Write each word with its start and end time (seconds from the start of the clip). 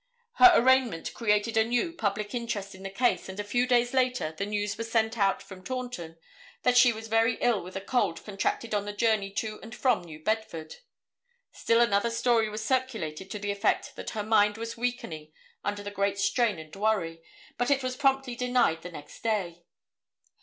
Her 0.37 0.51
arraignment 0.55 1.13
created 1.13 1.55
anew 1.57 1.93
public 1.93 2.33
interest 2.33 2.73
in 2.73 2.81
the 2.81 2.89
case 2.89 3.29
and 3.29 3.39
a 3.39 3.43
few 3.43 3.67
days 3.67 3.93
later 3.93 4.31
the 4.35 4.47
news 4.47 4.75
was 4.75 4.89
sent 4.91 5.15
out 5.15 5.43
from 5.43 5.63
Taunton 5.63 6.17
that 6.63 6.75
she 6.75 6.91
was 6.91 7.07
very 7.07 7.35
ill 7.35 7.61
with 7.61 7.75
a 7.75 7.81
cold 7.81 8.25
contracted 8.25 8.73
on 8.73 8.85
the 8.85 8.93
journey 8.93 9.29
to 9.33 9.59
and 9.61 9.75
from 9.75 10.03
New 10.03 10.19
Bedford. 10.19 10.77
Still 11.51 11.79
another 11.81 12.09
story 12.09 12.49
was 12.49 12.65
circulated 12.65 13.29
to 13.29 13.37
the 13.37 13.51
effect 13.51 13.95
that 13.95 14.09
her 14.17 14.23
mind 14.23 14.57
was 14.57 14.75
weakening 14.75 15.33
under 15.63 15.83
the 15.83 15.91
great 15.91 16.17
strain 16.17 16.57
and 16.57 16.75
worry, 16.75 17.21
but 17.59 17.69
it 17.69 17.83
was 17.83 17.95
promptly 17.95 18.35
denied 18.35 18.81
the 18.81 18.89
next 18.91 19.21
day. 19.21 19.65